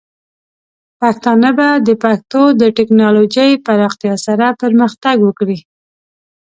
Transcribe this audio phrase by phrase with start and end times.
[0.99, 5.59] پښتانه به د پښتو د ټیکنالوجۍ پراختیا سره پرمختګ وکړي.